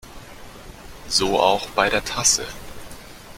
[1.09, 2.47] So auch bei der Tasse.